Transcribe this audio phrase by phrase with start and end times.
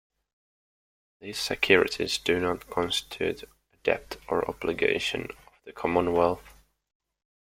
[1.19, 3.47] These securities do not constitute a
[3.83, 6.55] debt or obligation of the Commonwealth.